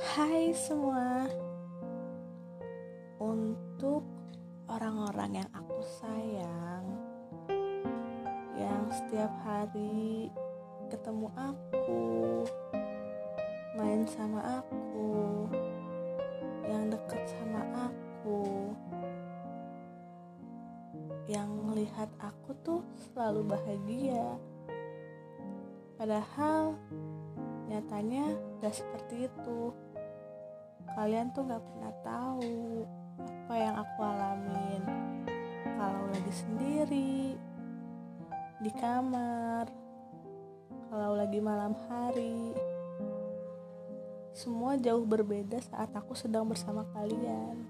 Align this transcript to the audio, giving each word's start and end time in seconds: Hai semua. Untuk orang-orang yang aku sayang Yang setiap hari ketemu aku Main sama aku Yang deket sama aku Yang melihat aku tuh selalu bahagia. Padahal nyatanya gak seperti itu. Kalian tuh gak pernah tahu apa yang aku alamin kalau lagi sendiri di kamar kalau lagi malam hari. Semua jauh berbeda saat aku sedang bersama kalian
Hai 0.00 0.56
semua. 0.56 1.28
Untuk 3.20 4.00
orang-orang 4.64 5.44
yang 5.44 5.50
aku 5.52 5.84
sayang 6.00 6.84
Yang 8.56 8.84
setiap 8.96 9.28
hari 9.44 10.32
ketemu 10.88 11.28
aku 11.36 12.00
Main 13.76 14.08
sama 14.08 14.64
aku 14.64 15.12
Yang 16.64 16.96
deket 16.96 17.22
sama 17.28 17.60
aku 17.92 18.72
Yang 21.28 21.50
melihat 21.68 22.08
aku 22.16 22.56
tuh 22.64 22.80
selalu 22.96 23.44
bahagia. 23.44 24.40
Padahal 26.00 26.80
nyatanya 27.92 28.24
gak 28.64 28.72
seperti 28.72 29.28
itu. 29.28 29.68
Kalian 30.96 31.28
tuh 31.36 31.44
gak 31.44 31.60
pernah 31.60 31.92
tahu 32.00 32.88
apa 33.20 33.52
yang 33.52 33.76
aku 33.76 33.98
alamin 34.00 34.82
kalau 35.76 36.08
lagi 36.08 36.32
sendiri 36.32 37.36
di 38.64 38.70
kamar 38.80 39.68
kalau 40.88 41.20
lagi 41.20 41.36
malam 41.44 41.76
hari. 41.92 42.56
Semua 44.32 44.80
jauh 44.80 45.04
berbeda 45.04 45.60
saat 45.60 45.92
aku 45.92 46.16
sedang 46.16 46.48
bersama 46.48 46.88
kalian 46.96 47.60